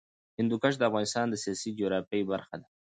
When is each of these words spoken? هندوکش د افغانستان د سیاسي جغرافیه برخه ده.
هندوکش 0.37 0.73
د 0.77 0.81
افغانستان 0.89 1.25
د 1.29 1.35
سیاسي 1.43 1.69
جغرافیه 1.79 2.27
برخه 2.31 2.55
ده. 2.61 2.67